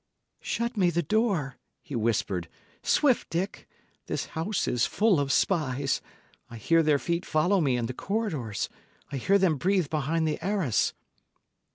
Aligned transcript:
"Shut 0.41 0.75
me 0.75 0.89
the 0.89 1.03
door," 1.03 1.59
he 1.83 1.95
whispered. 1.95 2.47
"Swift, 2.81 3.29
Dick! 3.29 3.67
This 4.07 4.25
house 4.33 4.67
is 4.67 4.87
full 4.87 5.19
of 5.19 5.31
spies; 5.31 6.01
I 6.49 6.57
hear 6.57 6.81
their 6.81 6.97
feet 6.97 7.23
follow 7.23 7.61
me 7.61 7.77
in 7.77 7.85
the 7.85 7.93
corridors; 7.93 8.67
I 9.11 9.17
hear 9.17 9.37
them 9.37 9.57
breathe 9.57 9.91
behind 9.91 10.27
the 10.27 10.43
arras." 10.43 10.95